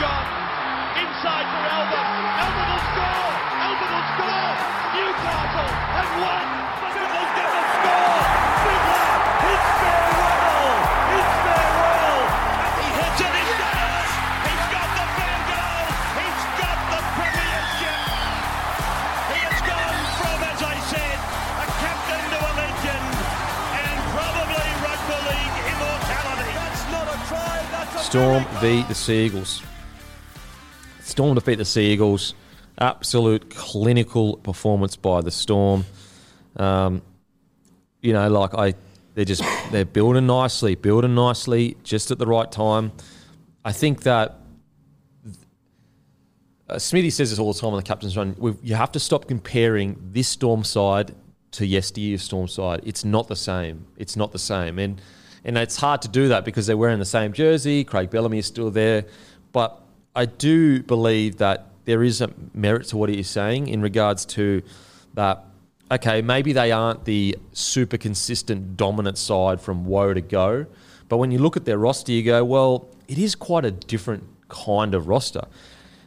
gone. 0.00 0.28
Inside 0.96 1.46
for 1.52 1.60
Albert. 1.60 2.08
Albert 2.40 2.68
will 2.72 2.84
score. 2.88 3.32
Albert 3.68 3.90
will 3.92 4.08
score. 4.16 4.52
Newcastle 4.96 5.72
have 5.92 6.12
won. 6.24 6.46
Fiddler's 6.96 7.32
going 7.36 7.52
to 7.52 7.64
score. 7.76 8.20
Fiddler. 8.64 9.12
It's 9.44 9.68
farewell. 9.80 10.72
It's 11.20 11.34
farewell. 11.44 12.20
And 12.64 12.74
he 12.80 12.88
hits 12.96 13.20
it. 13.20 13.28
He's 13.28 13.52
got. 13.60 13.76
He's 14.48 14.66
got 14.72 14.88
the 14.96 15.06
field 15.20 15.44
goal. 15.52 15.84
He's 16.16 16.42
got 16.56 16.78
the 16.96 17.00
premiership. 17.20 18.00
He 19.30 19.38
has 19.44 19.60
gone 19.68 20.00
from, 20.16 20.38
as 20.48 20.60
I 20.64 20.76
said, 20.88 21.18
a 21.60 21.66
captain 21.76 22.24
to 22.24 22.38
a 22.40 22.52
legend 22.56 23.04
and 23.84 23.96
probably 24.16 24.68
rugby 24.80 25.18
league 25.28 25.56
immortality. 25.76 26.52
That's 26.56 26.84
not 26.88 27.04
a 27.04 27.18
try. 27.28 27.56
That's 27.68 28.00
a 28.00 28.02
Storm 28.08 28.42
v 28.64 28.80
the 28.88 28.96
Seagulls. 28.96 29.60
Storm 31.10 31.34
defeat 31.34 31.56
the 31.56 31.64
Seagulls. 31.64 32.34
Absolute 32.78 33.50
clinical 33.50 34.36
performance 34.36 34.96
by 34.96 35.20
the 35.20 35.30
Storm. 35.30 35.84
Um, 36.56 37.02
you 38.00 38.12
know, 38.12 38.28
like 38.28 38.54
I, 38.54 38.74
they're 39.14 39.24
just 39.24 39.42
they're 39.70 39.84
building 39.84 40.26
nicely, 40.26 40.76
building 40.76 41.14
nicely, 41.14 41.76
just 41.82 42.10
at 42.10 42.18
the 42.18 42.26
right 42.26 42.50
time. 42.50 42.92
I 43.64 43.72
think 43.72 44.04
that 44.04 44.38
uh, 46.68 46.78
Smithy 46.78 47.10
says 47.10 47.30
this 47.30 47.38
all 47.38 47.52
the 47.52 47.60
time 47.60 47.70
on 47.70 47.76
the 47.76 47.82
captain's 47.82 48.16
run. 48.16 48.36
You 48.62 48.76
have 48.76 48.92
to 48.92 49.00
stop 49.00 49.26
comparing 49.26 49.98
this 50.12 50.28
Storm 50.28 50.64
side 50.64 51.14
to 51.52 51.66
yesteryear's 51.66 52.22
Storm 52.22 52.46
side. 52.46 52.80
It's 52.84 53.04
not 53.04 53.26
the 53.26 53.36
same. 53.36 53.86
It's 53.96 54.16
not 54.16 54.32
the 54.32 54.38
same, 54.38 54.78
and 54.78 55.02
and 55.44 55.58
it's 55.58 55.76
hard 55.76 56.02
to 56.02 56.08
do 56.08 56.28
that 56.28 56.44
because 56.44 56.66
they're 56.66 56.76
wearing 56.76 57.00
the 57.00 57.04
same 57.04 57.32
jersey. 57.32 57.82
Craig 57.82 58.10
Bellamy 58.10 58.38
is 58.38 58.46
still 58.46 58.70
there, 58.70 59.04
but 59.52 59.82
I 60.14 60.26
do 60.26 60.82
believe 60.82 61.36
that 61.38 61.66
there 61.84 62.02
is 62.02 62.20
a 62.20 62.30
merit 62.54 62.88
to 62.88 62.96
what 62.96 63.08
he 63.08 63.20
is 63.20 63.28
saying 63.28 63.68
in 63.68 63.80
regards 63.80 64.24
to 64.26 64.62
that. 65.14 65.44
Okay, 65.92 66.22
maybe 66.22 66.52
they 66.52 66.70
aren't 66.70 67.04
the 67.04 67.36
super 67.52 67.96
consistent 67.96 68.76
dominant 68.76 69.18
side 69.18 69.60
from 69.60 69.84
woe 69.84 70.14
to 70.14 70.20
go, 70.20 70.66
but 71.08 71.16
when 71.16 71.32
you 71.32 71.38
look 71.38 71.56
at 71.56 71.64
their 71.64 71.78
roster, 71.78 72.12
you 72.12 72.22
go, 72.22 72.44
well, 72.44 72.88
it 73.08 73.18
is 73.18 73.34
quite 73.34 73.64
a 73.64 73.72
different 73.72 74.22
kind 74.48 74.94
of 74.94 75.08
roster. 75.08 75.42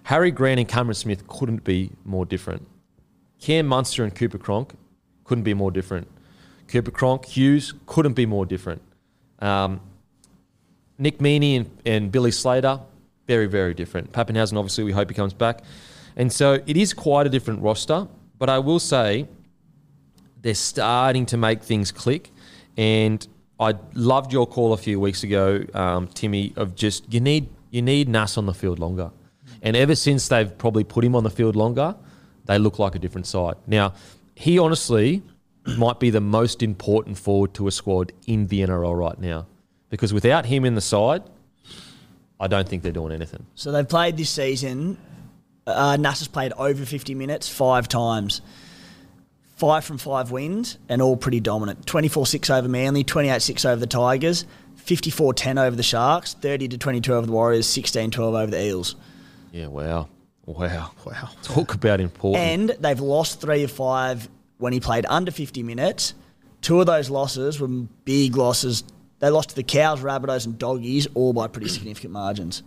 Harry 0.04 0.31
Grant 0.31 0.59
and 0.59 0.70
Cameron 0.70 0.96
Smith 0.96 1.28
couldn't 1.28 1.66
be 1.66 1.92
more 2.06 2.26
different. 2.26 2.66
Cam 3.40 3.68
Munster 3.68 4.04
and 4.04 4.16
Cooper 4.16 4.38
Cronk 4.38 4.74
couldn't 5.26 5.44
be 5.44 5.54
more 5.54 5.72
different. 5.72 6.08
Cooper 6.70 6.92
Cronk, 6.92 7.26
Hughes 7.26 7.74
couldn't 7.86 8.14
be 8.14 8.26
more 8.26 8.46
different. 8.46 8.81
Um, 9.40 9.81
Nick 10.98 11.18
Meaney 11.20 11.58
and, 11.58 11.70
and 11.86 12.12
Billy 12.12 12.31
Slater, 12.31 12.80
very, 13.28 13.48
very 13.48 13.74
different. 13.74 14.12
Papenhuyzen, 14.12 14.58
obviously, 14.58 14.84
we 14.84 14.92
hope 14.92 15.10
he 15.10 15.16
comes 15.16 15.34
back. 15.34 15.64
And 16.16 16.32
so 16.32 16.60
it 16.66 16.78
is 16.78 16.94
quite 16.94 17.26
a 17.26 17.30
different 17.30 17.62
roster, 17.62 18.08
but 18.38 18.50
I 18.50 18.60
will 18.60 18.80
say 18.80 19.28
they're 20.42 20.54
starting 20.54 21.26
to 21.28 21.38
make 21.38 21.64
things 21.64 21.92
click. 21.92 22.32
And 22.78 23.26
I 23.60 23.76
loved 23.94 24.34
your 24.34 24.46
call 24.46 24.74
a 24.74 24.78
few 24.78 25.00
weeks 25.00 25.24
ago, 25.24 25.64
um, 25.74 26.08
Timmy, 26.08 26.54
of 26.56 26.76
just 26.76 27.12
you 27.12 27.20
need 27.20 27.50
you 27.72 27.82
need 27.82 28.08
Nas 28.08 28.38
on 28.38 28.46
the 28.46 28.54
field 28.54 28.78
longer. 28.80 29.12
And 29.62 29.76
ever 29.76 29.96
since 29.96 30.28
they've 30.28 30.56
probably 30.58 30.84
put 30.84 31.04
him 31.04 31.16
on 31.16 31.24
the 31.24 31.30
field 31.30 31.56
longer, 31.56 31.96
they 32.46 32.60
look 32.60 32.78
like 32.78 32.94
a 32.96 33.00
different 33.00 33.26
side. 33.26 33.56
Now, 33.66 33.94
he 34.36 34.60
honestly 34.60 35.24
might 35.78 36.00
be 36.00 36.10
the 36.10 36.22
most 36.22 36.62
important 36.62 37.18
forward 37.18 37.54
to 37.56 37.68
a 37.68 37.72
squad 37.72 38.12
in 38.28 38.48
the 38.48 38.62
NRL 38.62 38.98
right 38.98 39.18
now. 39.18 39.48
Because 39.90 40.14
without 40.14 40.46
him 40.46 40.66
in 40.66 40.76
the 40.76 40.82
side, 40.82 41.24
I 42.44 42.48
don't 42.48 42.68
think 42.68 42.84
they're 42.84 42.92
doing 42.92 43.14
anything. 43.14 43.46
So 43.56 43.72
they've 43.72 43.88
played 43.88 44.18
this 44.18 44.30
season. 44.30 44.98
Uh, 45.66 45.96
Nas 45.96 46.20
has 46.20 46.28
played 46.28 46.52
over 46.58 46.84
50 46.86 47.16
minutes 47.16 47.48
five 47.48 47.88
times. 47.88 48.42
Five 49.56 49.86
from 49.86 49.98
five 49.98 50.30
wins 50.30 50.78
and 50.90 51.02
all 51.02 51.16
pretty 51.16 51.40
dominant. 51.40 51.86
24 51.86 52.26
6 52.26 52.50
over 52.50 52.68
Manly, 52.68 53.06
28 53.06 53.42
6 53.42 53.64
over 53.64 53.80
the 53.80 53.88
Tigers, 53.88 54.46
54 54.76 55.34
10 55.34 55.58
over 55.58 55.74
the 55.74 55.84
Sharks, 55.84 56.34
30 56.34 56.68
to 56.68 56.78
22 56.78 57.14
over 57.14 57.26
the 57.26 57.32
Warriors, 57.32 57.66
16 57.66 58.12
12 58.12 58.36
over 58.36 58.52
the 58.52 58.62
Eels. 58.62 58.98
Yeah, 59.53 59.68
wow. 59.68 60.09
Wow. 60.46 60.92
Wow. 61.06 61.30
Talk 61.44 61.74
about 61.76 62.02
important. 62.02 62.44
And 62.44 62.70
they've 62.82 63.00
lost 63.00 63.40
three 63.40 63.64
of 63.64 63.72
five 63.72 64.28
when 64.58 64.74
he 64.74 64.82
played 64.82 65.06
under 65.08 65.32
50 65.32 65.64
minutes. 65.64 66.14
Two 66.59 66.82
of 66.82 66.88
those 66.88 67.09
losses 67.09 67.58
were 67.62 67.70
big 67.70 68.36
losses. 68.36 68.84
They 69.23 69.29
lost 69.29 69.51
to 69.51 69.56
the 69.56 69.63
Cows, 69.63 70.01
Rabbitohs, 70.01 70.45
and 70.45 70.59
Doggies, 70.59 71.07
all 71.13 71.31
by 71.31 71.47
pretty 71.47 71.69
significant 71.69 72.11
margins. 72.11 72.61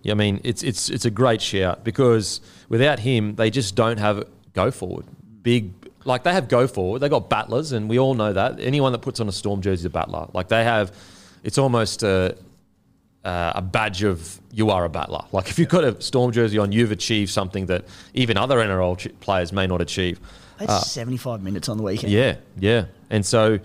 Yeah, 0.00 0.12
I 0.12 0.14
mean, 0.14 0.40
it's 0.42 0.62
it's 0.62 0.88
it's 0.88 1.04
a 1.04 1.10
great 1.10 1.42
shout 1.42 1.84
because 1.84 2.40
without 2.70 2.98
him, 2.98 3.34
they 3.34 3.50
just 3.50 3.74
don't 3.74 3.98
have 3.98 4.24
go 4.54 4.70
forward. 4.70 5.04
Big 5.42 5.70
like 6.06 6.22
they 6.22 6.32
have 6.32 6.48
go 6.48 6.66
forward. 6.66 7.00
They 7.00 7.10
got 7.10 7.28
battlers, 7.28 7.72
and 7.72 7.90
we 7.90 7.98
all 7.98 8.14
know 8.14 8.32
that 8.32 8.58
anyone 8.58 8.92
that 8.92 9.00
puts 9.00 9.20
on 9.20 9.28
a 9.28 9.32
Storm 9.32 9.60
jersey 9.60 9.82
is 9.82 9.84
a 9.84 9.90
battler. 9.90 10.28
Like 10.32 10.48
they 10.48 10.64
have, 10.64 10.96
it's 11.44 11.58
almost 11.58 12.02
a 12.02 12.38
uh, 13.22 13.52
a 13.56 13.60
badge 13.60 14.02
of 14.02 14.40
you 14.50 14.70
are 14.70 14.86
a 14.86 14.88
battler. 14.88 15.26
Like 15.30 15.50
if 15.50 15.58
you've 15.58 15.68
got 15.68 15.84
a 15.84 16.00
Storm 16.00 16.32
jersey 16.32 16.56
on, 16.56 16.72
you've 16.72 16.92
achieved 16.92 17.30
something 17.30 17.66
that 17.66 17.84
even 18.14 18.38
other 18.38 18.56
NRL 18.56 19.20
players 19.20 19.52
may 19.52 19.66
not 19.66 19.82
achieve. 19.82 20.18
They 20.58 20.64
had 20.64 20.78
75 20.78 21.42
minutes 21.42 21.68
on 21.68 21.76
the 21.76 21.82
weekend. 21.82 22.14
Yeah, 22.14 22.36
yeah. 22.58 22.86
And 23.10 23.26
so 23.26 23.58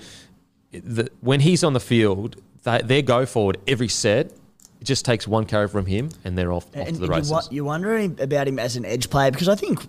the, 0.80 1.10
when 1.22 1.40
he's 1.40 1.64
on 1.64 1.74
the 1.74 1.80
field, 1.80 2.36
they, 2.64 2.82
they 2.84 3.02
go 3.02 3.26
forward 3.26 3.58
every 3.68 3.88
set. 3.88 4.32
It 4.80 4.84
just 4.84 5.06
takes 5.06 5.28
one 5.28 5.46
carry 5.46 5.68
from 5.68 5.86
him, 5.86 6.10
and 6.24 6.38
they're 6.38 6.52
off, 6.54 6.68
off 6.76 6.88
to 6.88 6.92
the 6.94 7.06
you, 7.06 7.12
races. 7.12 7.32
wa- 7.32 7.42
you're 7.50 7.66
wondering 7.66 8.18
about 8.22 8.48
him 8.48 8.60
as 8.60 8.76
an 8.76 8.86
edge 8.86 9.10
player 9.10 9.32
because 9.32 9.50
I 9.50 9.56
think, 9.56 9.86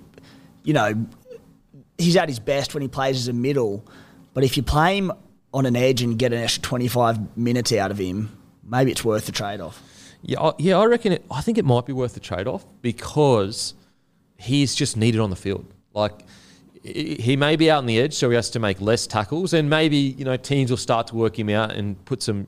you 0.65 0.73
know, 0.73 1.07
he's 1.99 2.17
at 2.17 2.29
his 2.29 2.39
best 2.39 2.75
when 2.75 2.83
he 2.83 2.89
plays 2.89 3.17
as 3.17 3.29
a 3.29 3.33
middle. 3.33 3.85
But 4.33 4.45
if 4.45 4.57
you 4.57 4.63
play 4.63 4.97
him 4.97 5.13
on 5.53 5.67
an 5.67 5.77
edge 5.77 6.01
and 6.03 6.19
get 6.19 6.33
an 6.33 6.39
extra 6.43 6.63
25 6.63 7.37
minutes 7.37 7.73
out 7.73 7.91
of 7.91 7.99
him, 7.99 8.37
maybe 8.65 8.91
it's 8.91 9.05
worth 9.05 9.27
the 9.27 9.33
trade 9.33 9.61
off. 9.61 9.83
Yeah, 10.23 10.41
I, 10.41 10.53
yeah, 10.59 10.79
I 10.79 10.85
reckon. 10.87 11.13
It, 11.13 11.25
I 11.31 11.41
think 11.43 11.59
it 11.59 11.65
might 11.65 11.87
be 11.87 11.93
worth 11.93 12.15
the 12.15 12.21
trade 12.21 12.47
off 12.47 12.65
because 12.83 13.75
he's 14.37 14.75
just 14.75 14.97
needed 14.97 15.21
on 15.21 15.31
the 15.31 15.37
field. 15.37 15.67
Like 15.95 16.13
he 16.83 17.37
may 17.37 17.57
be 17.57 17.71
out 17.71 17.79
on 17.79 17.87
the 17.87 17.99
edge, 17.99 18.15
so 18.15 18.29
he 18.31 18.37
has 18.37 18.51
to 18.51 18.59
make 18.59 18.81
less 18.81 19.07
tackles, 19.07 19.53
and 19.53 19.69
maybe 19.69 19.97
you 19.97 20.25
know 20.25 20.37
teams 20.37 20.71
will 20.71 20.77
start 20.77 21.07
to 21.09 21.15
work 21.15 21.39
him 21.39 21.49
out 21.49 21.73
and 21.73 22.03
put 22.05 22.23
some 22.23 22.47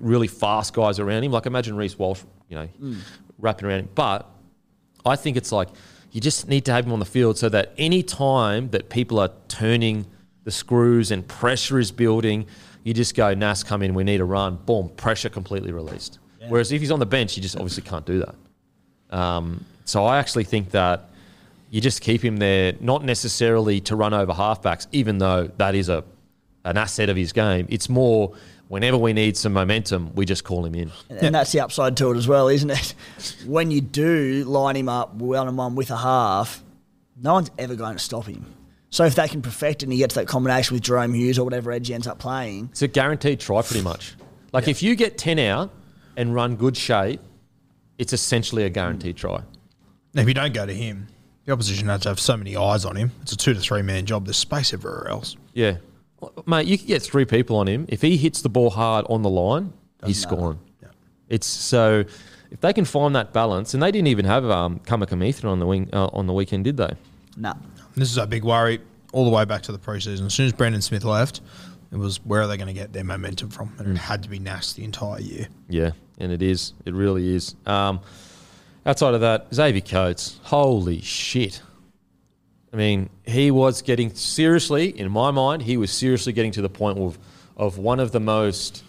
really 0.00 0.28
fast 0.28 0.74
guys 0.74 0.98
around 0.98 1.24
him. 1.24 1.32
Like 1.32 1.46
imagine 1.46 1.76
Reece 1.76 1.98
Walsh, 1.98 2.22
you 2.48 2.56
know, 2.56 2.68
wrapping 3.38 3.68
around 3.68 3.80
him. 3.80 3.88
But 3.94 4.28
I 5.04 5.16
think 5.16 5.36
it's 5.36 5.52
like 5.52 5.68
you 6.12 6.20
just 6.20 6.48
need 6.48 6.64
to 6.66 6.72
have 6.72 6.86
him 6.86 6.92
on 6.92 6.98
the 6.98 7.04
field 7.04 7.38
so 7.38 7.48
that 7.50 7.72
any 7.78 8.02
time 8.02 8.70
that 8.70 8.88
people 8.88 9.18
are 9.18 9.30
turning 9.48 10.06
the 10.44 10.50
screws 10.50 11.10
and 11.10 11.26
pressure 11.26 11.78
is 11.78 11.92
building, 11.92 12.46
you 12.82 12.94
just 12.94 13.14
go, 13.14 13.34
Nas, 13.34 13.62
come 13.62 13.82
in, 13.82 13.94
we 13.94 14.04
need 14.04 14.20
a 14.20 14.24
run. 14.24 14.56
Boom, 14.56 14.88
pressure 14.90 15.28
completely 15.28 15.72
released. 15.72 16.18
Whereas 16.48 16.72
if 16.72 16.80
he's 16.80 16.90
on 16.90 17.00
the 17.00 17.06
bench, 17.06 17.36
you 17.36 17.42
just 17.42 17.56
obviously 17.56 17.82
can't 17.82 18.06
do 18.06 18.24
that. 18.24 19.16
Um, 19.16 19.64
so 19.84 20.04
I 20.04 20.18
actually 20.18 20.44
think 20.44 20.70
that 20.70 21.10
you 21.70 21.80
just 21.80 22.00
keep 22.00 22.24
him 22.24 22.38
there, 22.38 22.74
not 22.80 23.04
necessarily 23.04 23.80
to 23.82 23.96
run 23.96 24.14
over 24.14 24.32
halfbacks, 24.32 24.86
even 24.92 25.18
though 25.18 25.50
that 25.58 25.74
is 25.74 25.88
a 25.88 26.04
an 26.64 26.76
asset 26.76 27.08
of 27.08 27.16
his 27.16 27.32
game. 27.32 27.66
It's 27.70 27.88
more 27.88 28.34
whenever 28.68 28.96
we 28.96 29.12
need 29.12 29.36
some 29.36 29.52
momentum, 29.52 30.14
we 30.14 30.26
just 30.26 30.44
call 30.44 30.64
him 30.64 30.74
in. 30.74 30.90
And, 31.08 31.22
and 31.22 31.34
that's 31.34 31.52
the 31.52 31.60
upside 31.60 31.96
to 31.98 32.10
it 32.10 32.16
as 32.16 32.28
well, 32.28 32.48
isn't 32.48 32.70
it? 32.70 32.94
When 33.46 33.70
you 33.70 33.80
do 33.80 34.44
line 34.44 34.76
him 34.76 34.88
up 34.88 35.14
one 35.14 35.48
on 35.48 35.56
one 35.56 35.74
with 35.74 35.90
a 35.90 35.96
half, 35.96 36.62
no 37.20 37.34
one's 37.34 37.50
ever 37.58 37.74
going 37.74 37.94
to 37.94 37.98
stop 37.98 38.26
him. 38.26 38.44
So 38.90 39.04
if 39.04 39.14
they 39.14 39.28
can 39.28 39.42
perfect 39.42 39.82
it 39.82 39.86
and 39.86 39.92
he 39.92 39.98
gets 39.98 40.14
that 40.14 40.26
combination 40.26 40.74
with 40.74 40.82
Jahrome 40.82 41.14
Hughes 41.14 41.38
or 41.38 41.44
whatever 41.44 41.72
edge 41.72 41.88
he 41.88 41.94
ends 41.94 42.06
up 42.06 42.18
playing, 42.18 42.68
It's 42.72 42.82
a 42.82 42.88
guaranteed 42.88 43.40
try, 43.40 43.62
pretty 43.62 43.82
much. 43.82 44.14
Like 44.52 44.68
if 44.68 44.82
you 44.82 44.94
get 44.94 45.18
ten 45.18 45.38
out 45.38 45.70
and 46.16 46.34
run 46.34 46.56
good 46.56 46.76
shape, 46.76 47.20
it's 47.98 48.12
essentially 48.12 48.64
a 48.64 48.70
guaranteed 48.70 49.16
try. 49.16 49.42
Now, 50.14 50.22
if 50.22 50.28
you 50.28 50.34
don't 50.34 50.54
go 50.54 50.64
to 50.64 50.72
him, 50.74 51.08
the 51.48 51.54
opposition 51.54 51.88
has 51.88 52.02
to 52.02 52.10
have 52.10 52.20
so 52.20 52.36
many 52.36 52.56
eyes 52.56 52.84
on 52.84 52.94
him. 52.94 53.10
It's 53.22 53.32
a 53.32 53.36
two 53.36 53.54
to 53.54 53.60
three 53.60 53.80
man 53.80 54.04
job. 54.04 54.26
There's 54.26 54.36
space 54.36 54.74
everywhere 54.74 55.08
else. 55.08 55.34
Yeah, 55.54 55.78
mate, 56.46 56.66
you 56.66 56.76
can 56.76 56.86
get 56.86 57.02
three 57.02 57.24
people 57.24 57.56
on 57.56 57.66
him. 57.66 57.86
If 57.88 58.02
he 58.02 58.18
hits 58.18 58.42
the 58.42 58.50
ball 58.50 58.68
hard 58.68 59.06
on 59.08 59.22
the 59.22 59.30
line, 59.30 59.72
he's 60.04 60.20
scoring. 60.20 60.58
It's 61.30 61.46
so 61.46 62.04
if 62.50 62.60
they 62.60 62.74
can 62.74 62.84
find 62.84 63.16
that 63.16 63.32
balance, 63.32 63.72
and 63.72 63.82
they 63.82 63.90
didn't 63.90 64.08
even 64.08 64.26
have 64.26 64.44
um, 64.44 64.78
Kamikamica 64.80 65.46
on 65.46 65.58
the 65.58 65.66
wing 65.66 65.88
uh, 65.92 66.08
on 66.12 66.26
the 66.26 66.34
weekend, 66.34 66.64
did 66.64 66.76
they? 66.76 66.92
nah. 67.36 67.54
This 67.94 68.10
is 68.10 68.18
our 68.18 68.26
big 68.26 68.44
worry 68.44 68.80
all 69.12 69.24
the 69.24 69.30
way 69.30 69.44
back 69.44 69.62
to 69.62 69.72
the 69.72 69.78
preseason. 69.78 70.26
As 70.26 70.34
soon 70.34 70.46
as 70.46 70.52
Brandon 70.52 70.82
Smith 70.82 71.02
left, 71.02 71.40
it 71.90 71.96
was 71.96 72.24
where 72.24 72.42
are 72.42 72.46
they 72.46 72.56
going 72.58 72.68
to 72.68 72.74
get 72.74 72.92
their 72.92 73.04
momentum 73.04 73.48
from? 73.48 73.72
And 73.78 73.96
it 73.96 73.98
had 73.98 74.22
to 74.22 74.28
be 74.28 74.38
Nas 74.38 74.74
the 74.74 74.84
entire 74.84 75.20
year. 75.20 75.48
Yeah, 75.68 75.92
and 76.18 76.30
it 76.30 76.42
is. 76.42 76.74
It 76.84 76.94
really 76.94 77.34
is. 77.34 77.56
Um, 77.66 78.00
outside 78.88 79.12
of 79.12 79.20
that, 79.20 79.46
Xavier 79.54 79.82
Coates. 79.82 80.40
Holy 80.44 81.02
shit. 81.02 81.60
I 82.72 82.76
mean, 82.76 83.10
he 83.26 83.50
was 83.50 83.82
getting 83.82 84.14
seriously, 84.14 84.98
in 84.98 85.10
my 85.10 85.30
mind, 85.30 85.62
he 85.62 85.76
was 85.76 85.90
seriously 85.90 86.32
getting 86.32 86.52
to 86.52 86.62
the 86.62 86.70
point 86.70 86.98
of, 86.98 87.18
of 87.56 87.76
one 87.76 88.00
of 88.00 88.12
the 88.12 88.20
most 88.20 88.82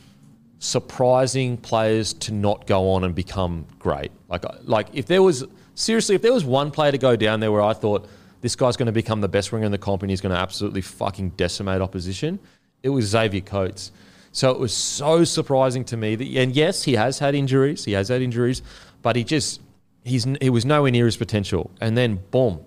surprising 0.59 1.57
players 1.57 2.13
to 2.13 2.33
not 2.33 2.65
go 2.65 2.91
on 2.91 3.03
and 3.03 3.13
become 3.13 3.65
great. 3.77 4.11
Like, 4.29 4.45
like 4.63 4.87
if 4.93 5.05
there 5.05 5.21
was 5.21 5.45
seriously, 5.75 6.15
if 6.15 6.21
there 6.21 6.33
was 6.33 6.45
one 6.45 6.71
player 6.71 6.91
to 6.91 6.97
go 6.97 7.17
down 7.17 7.41
there 7.41 7.51
where 7.51 7.61
I 7.61 7.73
thought 7.73 8.07
this 8.39 8.55
guy's 8.55 8.77
going 8.77 8.87
to 8.87 8.93
become 8.93 9.19
the 9.19 9.27
best 9.27 9.51
winger 9.51 9.65
in 9.65 9.71
the 9.71 9.77
comp 9.77 10.01
and 10.01 10.09
he's 10.09 10.21
going 10.21 10.33
to 10.33 10.39
absolutely 10.39 10.81
fucking 10.81 11.31
decimate 11.31 11.81
opposition, 11.81 12.39
it 12.83 12.89
was 12.89 13.05
Xavier 13.05 13.41
Coates. 13.41 13.91
So 14.31 14.51
it 14.51 14.59
was 14.59 14.73
so 14.73 15.25
surprising 15.25 15.83
to 15.85 15.97
me 15.97 16.15
that, 16.15 16.25
and 16.25 16.55
yes, 16.55 16.83
he 16.83 16.93
has 16.93 17.19
had 17.19 17.35
injuries. 17.35 17.83
He 17.83 17.93
has 17.93 18.07
had 18.07 18.21
injuries, 18.21 18.61
but 19.01 19.17
he 19.17 19.25
just 19.25 19.59
he's 20.03 20.25
he 20.41 20.49
was 20.49 20.65
nowhere 20.65 20.91
near 20.91 21.05
his 21.05 21.17
potential. 21.17 21.71
And 21.81 21.97
then 21.97 22.19
boom, 22.31 22.61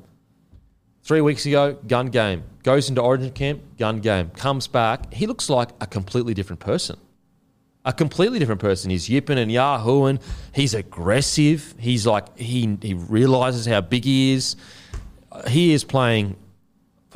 three 1.02 1.20
weeks 1.20 1.46
ago, 1.46 1.79
gun 1.87 2.06
game 2.06 2.44
goes 2.62 2.88
into 2.88 3.02
Origin 3.02 3.31
camp, 3.31 3.62
gun 3.79 4.00
game 4.00 4.31
comes 4.31 4.67
back. 4.67 5.12
He 5.12 5.26
looks 5.26 5.50
like 5.50 5.70
a 5.81 5.87
completely 5.87 6.34
different 6.34 6.61
person 6.61 6.99
a 7.84 7.93
completely 7.93 8.38
different 8.38 8.61
person. 8.61 8.90
He's 8.90 9.08
yipping 9.08 9.38
and 9.38 9.50
yahooing. 9.50 10.20
He's 10.55 10.75
aggressive. 10.75 11.75
He's 11.79 12.06
like 12.06 12.38
he 12.38 12.79
he 12.81 12.94
realizes 12.94 13.67
how 13.67 13.81
big 13.81 14.05
he 14.05 14.32
is. 14.32 14.56
He 15.49 15.73
is 15.73 15.82
playing 15.82 16.37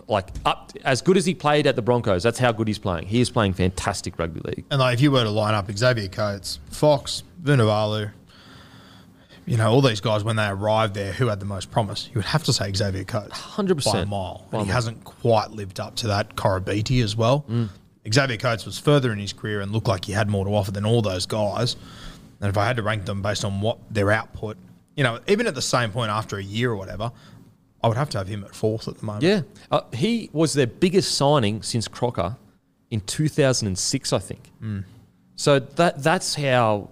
like 0.09 0.29
up 0.45 0.73
as 0.85 1.03
good 1.03 1.17
as 1.17 1.25
he 1.25 1.35
played 1.35 1.67
at 1.67 1.77
the 1.77 1.83
Broncos. 1.83 2.23
That's 2.23 2.39
how 2.39 2.53
good 2.53 2.69
he's 2.69 2.79
playing. 2.79 3.07
He 3.07 3.21
is 3.21 3.31
playing 3.31 3.55
fantastic 3.55 4.19
rugby 4.19 4.41
league. 4.41 4.65
And 4.71 4.81
like, 4.81 4.95
if 4.95 5.01
you 5.01 5.11
were 5.11 5.23
to 5.23 5.31
line 5.31 5.55
up 5.55 5.71
Xavier 5.71 6.09
Coates, 6.09 6.59
Fox, 6.71 7.23
Vunivalu, 7.43 8.11
you 9.47 9.57
know, 9.57 9.71
all 9.71 9.81
these 9.81 10.01
guys 10.01 10.25
when 10.25 10.37
they 10.37 10.47
arrived 10.47 10.95
there, 10.95 11.13
who 11.13 11.29
had 11.29 11.41
the 11.41 11.47
most 11.47 11.71
promise? 11.71 12.09
You 12.09 12.17
would 12.17 12.25
have 12.27 12.45
to 12.45 12.53
say 12.53 12.73
Xavier 12.73 13.05
Coates, 13.05 13.39
100%. 13.41 13.93
by 13.93 14.01
a 14.01 14.07
mile. 14.07 14.47
By 14.51 14.59
and 14.59 14.67
he 14.67 14.73
hasn't 14.73 15.05
quite 15.05 15.51
lived 15.53 15.81
up 15.81 15.95
to 15.97 16.09
that. 16.09 16.37
Corabiti 16.37 17.03
as 17.03 17.17
well. 17.17 17.47
Xavier 18.13 18.37
Coates 18.37 18.67
was 18.67 18.79
further 18.79 19.13
in 19.13 19.19
his 19.19 19.33
career 19.33 19.61
and 19.61 19.73
looked 19.73 19.89
like 19.89 20.05
he 20.05 20.13
had 20.13 20.29
more 20.29 20.45
to 20.45 20.51
offer 20.55 20.71
than 20.73 20.85
all 20.85 21.03
those 21.03 21.27
guys. 21.27 21.77
And 22.41 22.51
if 22.51 22.59
I 22.59 22.67
had 22.67 22.77
to 22.77 22.83
rank 22.83 23.07
them 23.07 23.23
based 23.23 23.45
on 23.45 23.61
what 23.61 23.79
their 23.91 24.11
output, 24.11 24.57
you 24.95 25.03
know, 25.05 25.21
even 25.27 25.47
at 25.47 25.55
the 25.55 25.63
same 25.63 25.91
point 25.91 26.11
after 26.11 26.37
a 26.37 26.43
year 26.43 26.71
or 26.71 26.77
whatever, 26.77 27.11
I 27.83 27.89
would 27.89 27.97
have 27.97 28.11
to 28.11 28.19
have 28.19 28.29
him 28.29 28.45
at 28.45 28.55
fourth 28.55 28.89
at 28.89 28.99
the 28.99 29.07
moment. 29.07 29.23
Yeah, 29.25 29.43
uh, 29.71 29.83
he 29.93 30.29
was 30.33 30.53
their 30.55 30.67
biggest 30.67 31.15
signing 31.17 31.63
since 31.63 31.87
Crocker 31.89 32.37
in 32.91 33.01
2006, 33.01 34.13
I 34.13 34.19
think. 34.19 34.51
So 35.37 35.59
that 35.59 36.03
that's 36.03 36.35
how 36.35 36.89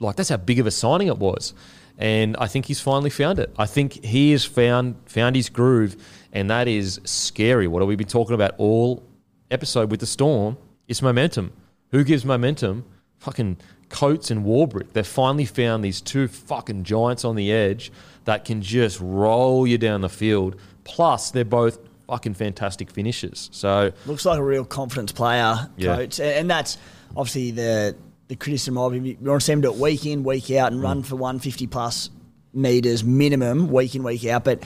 like 0.00 0.16
that's 0.16 0.28
how 0.28 0.36
big 0.36 0.58
of 0.60 0.66
a 0.66 0.70
signing 0.70 1.08
it 1.08 1.18
was, 1.18 1.54
and 1.98 2.36
I 2.38 2.46
think 2.46 2.66
he's 2.66 2.80
finally 2.80 3.10
found 3.10 3.38
it. 3.38 3.52
I 3.58 3.66
think 3.66 4.04
he 4.04 4.32
has 4.32 4.44
found 4.44 4.96
found 5.06 5.36
his 5.36 5.48
groove, 5.48 5.96
and 6.32 6.48
that 6.50 6.68
is 6.68 7.00
scary. 7.04 7.66
What 7.66 7.80
have 7.82 7.88
we 7.88 7.96
been 7.96 8.06
talking 8.06 8.34
about 8.34 8.54
all 8.58 9.02
episode 9.50 9.90
with 9.90 10.00
the 10.00 10.06
Storm? 10.06 10.56
It's 10.86 11.02
momentum. 11.02 11.52
Who 11.90 12.04
gives 12.04 12.24
momentum? 12.24 12.84
Fucking 13.18 13.56
Coates 13.88 14.30
and 14.30 14.44
Warbrick. 14.44 14.92
They've 14.92 15.06
finally 15.06 15.44
found 15.46 15.84
these 15.84 16.00
two 16.00 16.28
fucking 16.28 16.84
giants 16.84 17.24
on 17.24 17.36
the 17.36 17.50
edge 17.52 17.90
that 18.26 18.44
can 18.44 18.62
just 18.62 19.00
roll 19.00 19.66
you 19.66 19.78
down 19.78 20.02
the 20.02 20.08
field. 20.08 20.56
Plus, 20.84 21.30
they're 21.30 21.44
both 21.44 21.78
fucking 22.06 22.34
fantastic 22.34 22.90
finishers. 22.90 23.48
So 23.52 23.92
Looks 24.06 24.24
like 24.24 24.38
a 24.38 24.42
real 24.44 24.64
confidence 24.64 25.12
player, 25.12 25.68
Yeah. 25.76 25.96
coach, 25.96 26.20
and 26.20 26.48
that's 26.50 26.78
obviously 27.16 27.50
the 27.50 27.96
the 28.28 28.36
criticism 28.36 28.78
of 28.78 28.92
him. 28.92 29.04
You 29.04 29.16
want 29.20 29.40
to 29.40 29.44
see 29.44 29.52
him 29.52 29.60
do 29.62 29.72
it 29.72 29.78
week 29.78 30.06
in, 30.06 30.22
week 30.24 30.50
out, 30.52 30.72
and 30.72 30.80
Mm. 30.80 30.84
run 30.84 31.02
for 31.02 31.16
one 31.16 31.38
fifty 31.38 31.66
plus 31.66 32.10
meters 32.54 33.02
minimum 33.04 33.68
week 33.70 33.94
in, 33.94 34.02
week 34.02 34.24
out. 34.26 34.44
But 34.44 34.62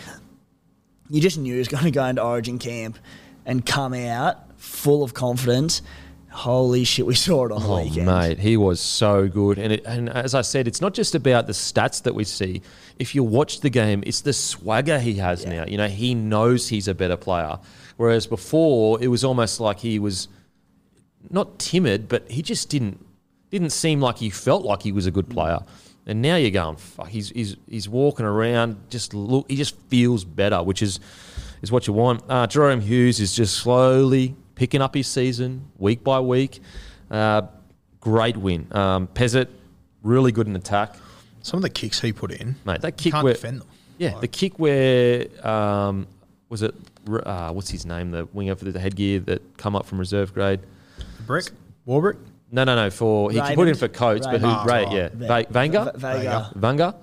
you 1.09 1.21
just 1.21 1.39
knew 1.39 1.53
he 1.55 1.59
was 1.59 1.69
going 1.69 1.85
to 1.85 1.91
go 1.91 2.05
into 2.05 2.23
Origin 2.23 2.59
camp 2.59 2.99
and 3.47 3.65
come 3.65 3.95
out 3.95 4.37
full 4.61 5.03
of 5.03 5.15
confidence. 5.15 5.83
Holy 6.31 6.85
shit, 6.85 7.05
we 7.05 7.15
saw 7.27 7.45
it 7.47 7.53
on 7.53 7.63
the 7.63 7.69
Oh, 7.69 7.83
weekend. 7.83 8.07
mate, 8.07 8.39
he 8.39 8.57
was 8.57 8.81
so 8.81 9.29
good. 9.29 9.59
And, 9.59 9.75
it, 9.75 9.85
and 9.85 10.09
as 10.09 10.35
I 10.35 10.41
said, 10.41 10.67
it's 10.67 10.81
not 10.81 10.95
just 10.95 11.15
about 11.15 11.47
the 11.47 11.53
stats 11.53 12.03
that 12.05 12.15
we 12.15 12.25
see. 12.25 12.63
If 12.99 13.15
you 13.15 13.23
watch 13.23 13.61
the 13.61 13.69
game, 13.69 14.03
it's 14.07 14.23
the 14.23 14.33
swagger 14.33 14.99
he 14.99 15.15
has 15.15 15.45
now. 15.45 15.67
You 15.67 15.77
know, 15.77 15.89
he 15.89 16.15
knows 16.15 16.69
he's 16.69 16.89
a 16.89 16.95
better 16.95 17.17
player. 17.19 17.59
Whereas 17.99 18.27
before, 18.27 19.03
it 19.03 19.09
was 19.09 19.25
almost 19.25 19.61
like 19.61 19.81
he 19.81 19.99
was 19.99 20.29
not 21.31 21.59
timid, 21.59 22.09
but 22.09 22.31
he 22.31 22.41
just 22.41 22.69
didn't 22.71 23.05
didn't 23.53 23.71
seem 23.71 24.01
like 24.01 24.19
he 24.19 24.31
felt 24.31 24.65
like 24.65 24.83
he 24.83 24.91
was 24.91 25.07
a 25.07 25.11
good 25.11 25.29
player. 25.29 25.61
And 26.07 26.21
now 26.21 26.35
you're 26.35 26.51
going, 26.51 26.77
fuck, 26.77 27.09
he's, 27.09 27.29
he's, 27.31 27.57
he's 27.69 27.89
walking 27.89 28.27
around, 28.27 28.77
just 28.91 29.15
look, 29.15 29.49
he 29.49 29.57
just 29.57 29.79
feels 29.89 30.25
better, 30.25 30.61
which 30.63 30.83
is 30.83 30.99
is 31.63 31.71
what 31.71 31.87
you 31.87 31.93
want. 31.93 32.23
Uh, 32.29 32.47
Jahrome 32.49 32.83
Hughes 32.83 33.21
is 33.21 33.37
just 33.37 33.57
slowly 33.59 34.35
picking 34.57 34.83
up 34.83 34.97
his 34.97 35.07
season 35.07 35.71
week 35.79 36.03
by 36.03 36.19
week. 36.19 36.61
Uh, 37.09 37.43
great 38.01 38.37
win. 38.37 38.67
Um, 38.73 39.07
Pezet, 39.07 39.47
really 40.03 40.33
good 40.33 40.49
in 40.49 40.57
attack. 40.57 40.97
Some 41.43 41.59
of 41.59 41.63
the 41.63 41.71
kicks 41.71 42.01
he 42.01 42.13
put 42.13 42.33
in, 42.33 42.57
Mate, 42.65 42.81
that 42.81 42.97
kick 42.97 43.13
can't 43.13 43.23
where, 43.23 43.35
defend 43.35 43.61
them. 43.61 43.69
Yeah, 43.99 44.19
the 44.19 44.29
kick 44.29 44.59
where 44.59 45.27
um, 45.47 46.09
was 46.49 46.63
it? 46.63 46.75
Uh, 47.09 47.53
what's 47.53 47.71
his 47.71 47.87
name? 47.87 48.11
The 48.11 48.27
winger 48.33 48.57
for 48.57 48.65
the 48.65 48.81
headgear 48.81 49.21
that 49.21 49.57
come 49.57 49.77
up 49.77 49.87
from 49.87 49.99
reserve 49.99 50.35
grade. 50.35 50.61
Brick, 51.27 51.51
Warbrick. 51.87 52.19
No, 52.53 52.65
no, 52.65 52.77
no. 52.77 52.91
For 52.91 53.31
he 53.31 53.41
can 53.41 53.55
put 53.57 53.67
in 53.69 53.75
for 53.75 53.89
Coates, 53.89 54.27
but 54.27 54.41
who? 54.41 54.47
Raymond. 54.47 54.67
Ray, 54.71 54.85
Oh, 54.87 54.95
yeah, 54.95 55.09
Ve- 55.13 55.27
Va- 55.27 55.47
Vanga, 55.51 55.97
V- 55.97 56.59
Vanga. 56.61 56.95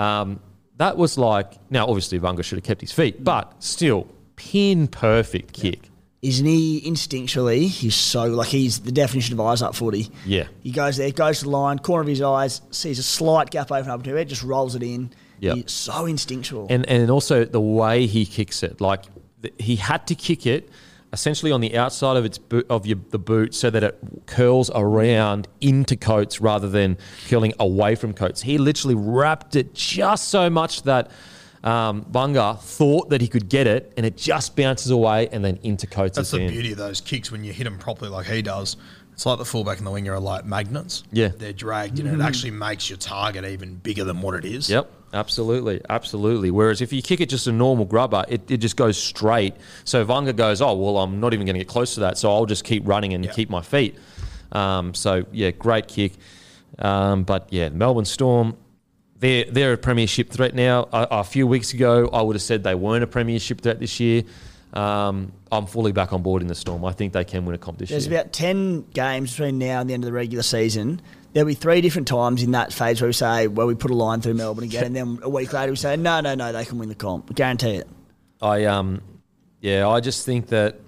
Um, 0.00 0.40
that 0.76 0.96
was 0.96 1.18
like 1.18 1.54
now. 1.70 1.86
Obviously, 1.86 2.18
Vanga 2.20 2.42
should 2.44 2.56
have 2.58 2.64
kept 2.64 2.80
his 2.80 2.92
feet, 2.92 3.22
but 3.22 3.52
still, 3.62 4.06
pin 4.36 4.86
perfect 4.88 5.52
kick. 5.52 5.88
Isn't 6.22 6.46
he 6.46 6.80
instinctually? 6.86 7.66
He's 7.68 7.96
so 7.96 8.26
like 8.26 8.46
he's 8.48 8.78
the 8.80 8.92
definition 8.92 9.34
of 9.34 9.40
eyes 9.40 9.60
up 9.60 9.74
footy. 9.74 10.08
Yeah. 10.24 10.44
He 10.62 10.70
goes 10.70 10.96
there, 10.96 11.10
goes 11.10 11.40
to 11.40 11.44
the 11.46 11.50
line, 11.50 11.80
corner 11.80 12.02
of 12.02 12.06
his 12.08 12.22
eyes, 12.22 12.60
sees 12.70 13.00
a 13.00 13.02
slight 13.02 13.50
gap 13.50 13.72
open 13.72 13.90
up 13.90 14.04
to 14.04 14.16
it, 14.16 14.26
just 14.26 14.44
rolls 14.44 14.76
it 14.76 14.82
in. 14.84 15.10
Yeah, 15.40 15.54
He's 15.54 15.72
so 15.72 16.06
instinctual. 16.06 16.68
and 16.70 16.88
and 16.88 17.10
also 17.10 17.44
the 17.44 17.60
way 17.60 18.06
he 18.06 18.24
kicks 18.24 18.62
it, 18.62 18.80
like 18.80 19.02
th- 19.42 19.52
he 19.58 19.74
had 19.74 20.06
to 20.06 20.14
kick 20.14 20.46
it 20.46 20.68
essentially 21.12 21.52
on 21.52 21.60
the 21.60 21.76
outside 21.76 22.16
of 22.16 22.24
its 22.24 22.38
boot, 22.38 22.66
of 22.70 22.86
your, 22.86 22.98
the 23.10 23.18
boot 23.18 23.54
so 23.54 23.68
that 23.70 23.82
it 23.82 23.98
curls 24.26 24.70
around 24.74 25.48
into 25.60 25.96
Coates 25.96 26.40
rather 26.40 26.68
than 26.68 26.96
curling 27.28 27.52
away 27.60 27.94
from 27.94 28.14
Coates. 28.14 28.42
He 28.42 28.58
literally 28.58 28.94
wrapped 28.94 29.54
it 29.56 29.74
just 29.74 30.28
so 30.28 30.48
much 30.48 30.82
that 30.82 31.10
um, 31.62 32.04
Bunga 32.10 32.58
thought 32.58 33.10
that 33.10 33.20
he 33.20 33.28
could 33.28 33.48
get 33.48 33.66
it, 33.66 33.92
and 33.96 34.04
it 34.04 34.16
just 34.16 34.56
bounces 34.56 34.90
away 34.90 35.28
and 35.28 35.44
then 35.44 35.58
into 35.62 35.86
Coates. 35.86 36.16
That's 36.16 36.30
the 36.30 36.48
beauty 36.48 36.72
of 36.72 36.78
those 36.78 37.00
kicks 37.00 37.30
when 37.30 37.44
you 37.44 37.52
hit 37.52 37.64
them 37.64 37.78
properly, 37.78 38.10
like 38.10 38.26
he 38.26 38.42
does. 38.42 38.76
It's 39.12 39.26
like 39.26 39.38
the 39.38 39.44
fullback 39.44 39.78
and 39.78 39.86
the 39.86 39.90
winger 39.90 40.14
are 40.14 40.20
like 40.20 40.44
magnets. 40.44 41.04
Yeah. 41.12 41.28
they're 41.28 41.52
dragged. 41.52 41.98
You 41.98 42.04
know, 42.04 42.14
it 42.14 42.20
actually 42.20 42.52
makes 42.52 42.88
your 42.88 42.96
target 42.96 43.44
even 43.44 43.76
bigger 43.76 44.04
than 44.04 44.22
what 44.22 44.34
it 44.34 44.44
is. 44.44 44.70
Yep, 44.70 44.90
absolutely, 45.12 45.80
absolutely. 45.88 46.50
Whereas 46.50 46.80
if 46.80 46.92
you 46.92 47.02
kick 47.02 47.20
it 47.20 47.28
just 47.28 47.46
a 47.46 47.52
normal 47.52 47.84
grubber, 47.84 48.24
it, 48.28 48.50
it 48.50 48.58
just 48.58 48.76
goes 48.76 48.96
straight. 48.96 49.54
So 49.84 50.04
Vanga 50.04 50.34
goes, 50.34 50.60
oh 50.60 50.74
well, 50.74 50.98
I'm 50.98 51.20
not 51.20 51.34
even 51.34 51.46
going 51.46 51.54
to 51.54 51.60
get 51.60 51.68
close 51.68 51.94
to 51.94 52.00
that, 52.00 52.18
so 52.18 52.30
I'll 52.30 52.46
just 52.46 52.64
keep 52.64 52.86
running 52.86 53.14
and 53.14 53.30
keep 53.30 53.50
my 53.50 53.62
feet. 53.62 53.96
Um, 54.52 54.94
so 54.94 55.24
yeah, 55.32 55.50
great 55.50 55.88
kick. 55.88 56.12
Um, 56.78 57.24
but 57.24 57.48
yeah, 57.50 57.68
Melbourne 57.68 58.04
Storm, 58.04 58.56
they're 59.18 59.44
they're 59.44 59.74
a 59.74 59.78
premiership 59.78 60.30
threat 60.30 60.54
now. 60.54 60.88
A, 60.92 61.08
a 61.10 61.24
few 61.24 61.46
weeks 61.46 61.72
ago, 61.72 62.08
I 62.12 62.22
would 62.22 62.36
have 62.36 62.42
said 62.42 62.64
they 62.64 62.74
weren't 62.74 63.04
a 63.04 63.06
premiership 63.06 63.60
threat 63.60 63.78
this 63.78 64.00
year. 64.00 64.24
Um, 64.72 65.32
I'm 65.50 65.66
fully 65.66 65.92
back 65.92 66.12
on 66.12 66.22
board 66.22 66.40
in 66.40 66.48
the 66.48 66.54
Storm. 66.54 66.84
I 66.84 66.92
think 66.92 67.12
they 67.12 67.24
can 67.24 67.44
win 67.44 67.54
a 67.54 67.58
comp 67.58 67.78
this 67.78 67.90
There's 67.90 68.06
year. 68.06 68.20
about 68.20 68.32
10 68.32 68.86
games 68.94 69.32
between 69.32 69.58
now 69.58 69.80
and 69.80 69.90
the 69.90 69.94
end 69.94 70.04
of 70.04 70.06
the 70.06 70.12
regular 70.12 70.42
season. 70.42 71.02
There'll 71.34 71.46
be 71.46 71.54
three 71.54 71.80
different 71.80 72.08
times 72.08 72.42
in 72.42 72.52
that 72.52 72.72
phase 72.72 73.00
where 73.00 73.08
we 73.08 73.12
say, 73.12 73.48
well, 73.48 73.66
we 73.66 73.74
put 73.74 73.90
a 73.90 73.94
line 73.94 74.20
through 74.20 74.34
Melbourne 74.34 74.64
again, 74.64 74.84
and 74.84 74.96
then 74.96 75.18
a 75.22 75.28
week 75.28 75.52
later 75.52 75.72
we 75.72 75.76
say, 75.76 75.96
no, 75.96 76.20
no, 76.20 76.34
no, 76.34 76.52
they 76.52 76.64
can 76.64 76.78
win 76.78 76.88
the 76.88 76.94
comp. 76.94 77.34
Guarantee 77.34 77.76
it. 77.76 77.88
I 78.40 78.64
um, 78.64 79.00
yeah, 79.60 79.88
I 79.88 80.00
just 80.00 80.26
think 80.26 80.48
that 80.48 80.80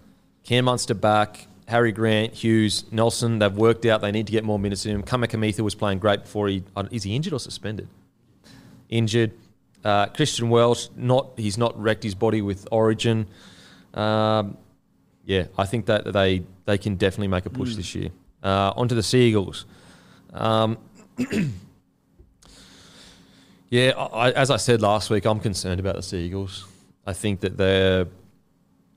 Cam 0.42 0.66
Munster 0.66 0.94
back, 0.94 1.46
Harry 1.68 1.92
Grant, 1.92 2.34
Hughes, 2.34 2.84
Nelson, 2.90 3.38
they've 3.38 3.56
worked 3.56 3.86
out 3.86 4.00
they 4.02 4.12
need 4.12 4.26
to 4.26 4.32
get 4.32 4.44
more 4.44 4.58
minutes 4.58 4.84
in 4.84 4.94
him. 4.94 5.02
Kamikamica 5.02 5.60
was 5.60 5.74
playing 5.74 5.98
great 5.98 6.22
before 6.22 6.48
he 6.48 6.64
uh, 6.76 6.84
is 6.90 7.04
he 7.04 7.14
injured 7.16 7.32
or 7.32 7.38
suspended? 7.38 7.88
Injured. 8.88 9.32
Uh, 9.82 10.06
Christian 10.06 10.50
Welch, 10.50 10.88
not 10.96 11.32
he's 11.36 11.56
not 11.56 11.80
wrecked 11.80 12.02
his 12.02 12.14
body 12.14 12.42
with 12.42 12.66
Origin. 12.70 13.26
Um, 13.94 14.58
yeah, 15.24 15.46
I 15.56 15.64
think 15.64 15.86
that 15.86 16.12
they 16.12 16.42
they 16.66 16.78
can 16.78 16.96
definitely 16.96 17.28
make 17.28 17.46
a 17.46 17.50
push 17.50 17.76
this 17.76 17.94
year. 17.94 18.10
Uh, 18.42 18.72
onto 18.76 18.94
the 18.94 19.02
Seagulls. 19.02 19.64
Um, 20.32 20.76
yeah, 23.70 23.90
I, 23.90 24.32
as 24.32 24.50
I 24.50 24.58
said 24.58 24.82
last 24.82 25.08
week, 25.08 25.24
I'm 25.24 25.40
concerned 25.40 25.80
about 25.80 25.96
the 25.96 26.02
Seagulls. 26.02 26.66
I 27.06 27.14
think 27.14 27.40
that 27.40 27.56
they're 27.56 28.06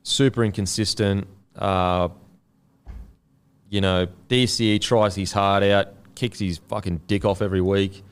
super 0.03 0.43
inconsistent. 0.43 1.27
Uh, 1.55 2.09
you 3.69 3.81
know, 3.81 4.07
DCE 4.29 4.81
tries 4.81 5.15
his 5.15 5.31
heart 5.31 5.63
out, 5.63 5.93
kicks 6.15 6.39
his 6.39 6.57
fucking 6.57 7.01
dick 7.07 7.25
off 7.25 7.41
every 7.41 7.61
week, 7.61 8.03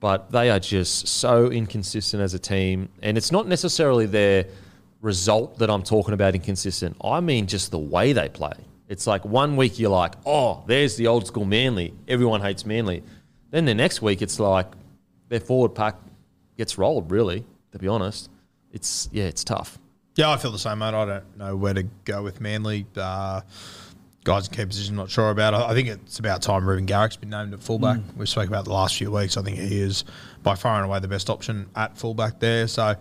but 0.00 0.30
they 0.30 0.50
are 0.50 0.60
just 0.60 1.06
so 1.06 1.50
inconsistent 1.50 2.22
as 2.22 2.34
a 2.34 2.38
team. 2.38 2.88
And 3.02 3.16
it's 3.16 3.30
not 3.30 3.46
necessarily 3.46 4.06
their 4.06 4.46
result 5.04 5.58
that 5.58 5.70
I'm 5.70 5.82
talking 5.82 6.14
about 6.14 6.34
inconsistent. 6.34 6.96
I 7.04 7.20
mean, 7.20 7.46
just 7.46 7.70
the 7.70 7.78
way 7.78 8.14
they 8.14 8.28
play. 8.30 8.54
It's 8.88 9.06
like 9.06 9.24
one 9.24 9.56
week 9.56 9.78
you're 9.78 9.90
like, 9.90 10.14
oh, 10.24 10.64
there's 10.66 10.96
the 10.96 11.06
old 11.06 11.26
school 11.26 11.44
Manly. 11.44 11.94
Everyone 12.08 12.40
hates 12.40 12.64
Manly. 12.64 13.02
Then 13.50 13.66
the 13.66 13.74
next 13.74 14.02
week 14.02 14.22
it's 14.22 14.40
like 14.40 14.66
their 15.28 15.40
forward 15.40 15.74
pack 15.74 15.96
gets 16.56 16.78
rolled. 16.78 17.10
Really, 17.10 17.44
to 17.72 17.78
be 17.78 17.86
honest, 17.86 18.30
it's 18.72 19.08
yeah, 19.12 19.24
it's 19.24 19.44
tough. 19.44 19.78
Yeah, 20.16 20.30
I 20.30 20.36
feel 20.38 20.52
the 20.52 20.58
same, 20.58 20.78
mate. 20.78 20.94
I 20.94 21.04
don't 21.04 21.36
know 21.36 21.56
where 21.56 21.74
to 21.74 21.82
go 22.04 22.22
with 22.22 22.40
Manly. 22.40 22.86
Uh, 22.96 23.42
guys 24.24 24.48
in 24.48 24.54
key 24.54 24.64
position, 24.64 24.96
not 24.96 25.10
sure 25.10 25.30
about. 25.30 25.54
I 25.54 25.70
I 25.70 25.74
think 25.74 25.88
it's 25.88 26.18
about 26.18 26.42
time 26.42 26.66
Reuben 26.66 26.86
Garrick's 26.86 27.16
been 27.16 27.30
named 27.30 27.52
at 27.52 27.60
fullback. 27.62 28.00
We 28.16 28.26
spoke 28.26 28.48
about 28.48 28.64
the 28.64 28.72
last 28.72 28.96
few 28.96 29.10
weeks. 29.10 29.36
I 29.36 29.42
think 29.42 29.58
he 29.58 29.80
is 29.80 30.04
by 30.42 30.54
far 30.54 30.76
and 30.76 30.84
away 30.86 30.98
the 31.00 31.08
best 31.08 31.30
option 31.30 31.68
at 31.76 31.96
fullback 31.96 32.40
there. 32.40 32.66
So 32.68 32.96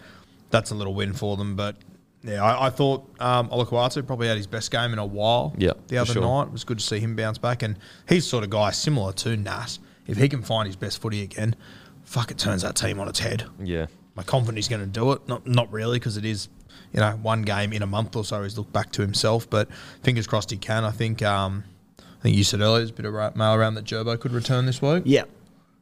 that's 0.49 0.71
a 0.71 0.75
little 0.75 0.93
win 0.93 1.13
for 1.13 1.37
them. 1.37 1.55
But 1.55 1.77
yeah, 2.23 2.43
I, 2.43 2.67
I 2.67 2.69
thought 2.69 3.09
um, 3.19 3.49
Olakau'atu 3.49 4.05
probably 4.05 4.27
had 4.27 4.37
his 4.37 4.47
best 4.47 4.71
game 4.71 4.93
in 4.93 4.99
a 4.99 5.05
while. 5.05 5.53
Yeah, 5.57 5.71
the 5.87 5.97
other 5.97 6.13
sure. 6.13 6.21
night 6.21 6.47
it 6.47 6.51
was 6.51 6.63
good 6.63 6.79
to 6.79 6.85
see 6.85 6.99
him 6.99 7.15
bounce 7.15 7.37
back, 7.37 7.63
and 7.63 7.77
he's 8.07 8.25
sort 8.25 8.43
of 8.43 8.49
guy 8.49 8.71
similar 8.71 9.13
to 9.13 9.35
Nat. 9.35 9.77
If 10.07 10.17
he 10.17 10.27
can 10.29 10.41
find 10.41 10.67
his 10.67 10.75
best 10.75 11.01
footy 11.01 11.21
again, 11.21 11.55
fuck, 12.03 12.31
it 12.31 12.37
turns 12.37 12.61
that 12.61 12.75
team 12.75 12.99
on 12.99 13.07
its 13.07 13.19
head. 13.19 13.45
Yeah, 13.63 13.85
My 14.15 14.23
confident 14.23 14.57
he's 14.57 14.67
going 14.67 14.81
to 14.81 14.87
do 14.87 15.11
it. 15.13 15.27
Not 15.27 15.47
not 15.47 15.71
really 15.71 15.99
because 15.99 16.17
it 16.17 16.25
is, 16.25 16.49
you 16.91 16.99
know, 16.99 17.11
one 17.21 17.43
game 17.43 17.73
in 17.73 17.81
a 17.81 17.87
month 17.87 18.15
or 18.15 18.25
so. 18.25 18.43
He's 18.43 18.57
looked 18.57 18.73
back 18.73 18.91
to 18.93 19.01
himself, 19.01 19.49
but 19.49 19.69
fingers 20.01 20.27
crossed 20.27 20.51
he 20.51 20.57
can. 20.57 20.83
I 20.83 20.91
think. 20.91 21.21
Um, 21.21 21.63
I 21.99 22.27
think 22.27 22.37
you 22.37 22.45
said 22.45 22.61
earlier 22.61 22.77
there's 22.77 22.89
a 22.91 22.93
bit 22.93 23.05
of 23.05 23.13
ra- 23.13 23.33
mail 23.35 23.53
around 23.53 23.75
that 23.75 23.83
Gerbo 23.83 24.17
could 24.17 24.31
return 24.31 24.65
this 24.65 24.81
week. 24.81 25.03
Yeah. 25.05 25.25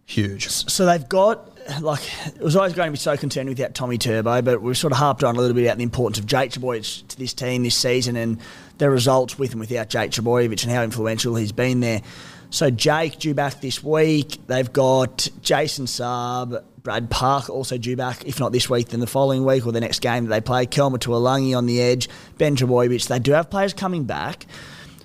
Huge. 0.07 0.49
So 0.49 0.87
they've 0.87 1.07
got 1.07 1.50
like 1.81 2.01
it 2.27 2.41
was 2.41 2.55
always 2.55 2.73
going 2.73 2.87
to 2.87 2.91
be 2.91 2.97
so 2.97 3.17
concerned 3.17 3.49
without 3.49 3.73
Tommy 3.73 3.97
Turbo, 3.97 4.41
but 4.41 4.61
we've 4.61 4.77
sort 4.77 4.93
of 4.93 4.99
harped 4.99 5.23
on 5.23 5.35
a 5.35 5.39
little 5.39 5.55
bit 5.55 5.65
about 5.65 5.77
the 5.77 5.83
importance 5.83 6.19
of 6.19 6.25
Jake 6.25 6.51
Trbojevic 6.51 7.07
to 7.09 7.17
this 7.17 7.33
team 7.33 7.63
this 7.63 7.75
season 7.75 8.15
and 8.15 8.39
their 8.77 8.91
results 8.91 9.37
with 9.37 9.51
and 9.51 9.59
without 9.59 9.89
Jake 9.89 10.11
Trbojevic 10.11 10.63
and 10.63 10.71
how 10.71 10.83
influential 10.83 11.35
he's 11.35 11.51
been 11.51 11.79
there. 11.79 12.01
So 12.49 12.69
Jake 12.69 13.17
due 13.19 13.33
back 13.33 13.61
this 13.61 13.83
week. 13.83 14.45
They've 14.47 14.71
got 14.71 15.29
Jason 15.41 15.85
Saab, 15.85 16.63
Brad 16.83 17.09
Park 17.09 17.49
also 17.49 17.77
due 17.77 17.95
back, 17.95 18.25
if 18.25 18.39
not 18.39 18.51
this 18.51 18.69
week, 18.69 18.89
then 18.89 18.99
the 18.99 19.07
following 19.07 19.45
week 19.45 19.65
or 19.65 19.71
the 19.71 19.79
next 19.79 19.99
game 19.99 20.25
that 20.25 20.29
they 20.29 20.41
play. 20.41 20.65
Kelma 20.65 20.97
Tuilagi 20.97 21.55
on 21.55 21.65
the 21.65 21.81
edge, 21.81 22.09
Ben 22.37 22.55
Trbojevic. 22.55 23.07
They 23.07 23.19
do 23.19 23.31
have 23.33 23.49
players 23.49 23.73
coming 23.73 24.03
back. 24.03 24.45